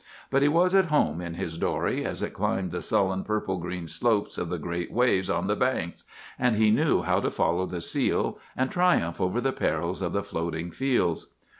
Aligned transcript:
But 0.31 0.41
he 0.41 0.47
was 0.47 0.73
at 0.73 0.85
home 0.85 1.21
in 1.21 1.35
his 1.35 1.59
dory 1.59 2.03
as 2.03 2.23
it 2.23 2.31
climbed 2.33 2.71
the 2.71 2.81
sullen 2.81 3.23
purple 3.23 3.59
green 3.59 3.85
slopes 3.87 4.39
of 4.39 4.49
the 4.49 4.57
great 4.57 4.91
waves 4.91 5.29
on 5.29 5.45
'the 5.45 5.55
Banks,' 5.55 6.05
and 6.39 6.55
he 6.55 6.71
knew 6.71 7.03
how 7.03 7.19
to 7.19 7.29
follow 7.29 7.67
the 7.67 7.81
seal, 7.81 8.39
and 8.57 8.71
triumph 8.71 9.21
over 9.21 9.39
the 9.39 9.53
perils 9.53 10.01
of 10.01 10.11
the 10.11 10.23
Floating 10.23 10.71
Fields. 10.71 11.27